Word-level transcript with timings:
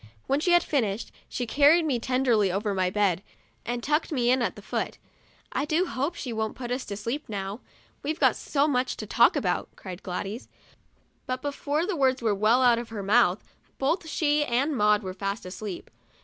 When 0.25 0.39
she 0.39 0.53
had 0.53 0.63
finished, 0.63 1.11
she 1.29 1.45
carried 1.45 1.85
me 1.85 1.99
tenderly 1.99 2.51
over 2.51 2.71
to 2.71 2.75
my 2.75 2.89
bed, 2.89 3.21
and 3.67 3.83
tucked 3.83 4.11
me 4.11 4.31
in 4.31 4.41
at 4.41 4.55
the 4.55 4.63
foot." 4.63 4.97
I 5.51 5.63
do 5.63 5.85
hope 5.85 6.15
she 6.15 6.33
won't 6.33 6.55
put 6.55 6.71
us 6.71 6.85
to 6.85 6.97
sleep 6.97 7.29
now; 7.29 7.59
we've 8.01 8.19
got 8.19 8.35
so 8.35 8.67
much 8.67 8.97
to 8.97 9.05
talk 9.05 9.35
about," 9.35 9.69
cried 9.75 10.01
Gladys; 10.01 10.47
but 11.27 11.43
before 11.43 11.85
the 11.85 11.95
words 11.95 12.19
were 12.19 12.33
well 12.33 12.63
out 12.63 12.79
of 12.79 12.89
her 12.89 13.03
mouth, 13.03 13.43
both 13.77 14.07
she 14.09 14.43
and 14.43 14.75
Maud 14.75 15.03
were 15.03 15.13
fast 15.13 15.45
asleep. 15.45 15.91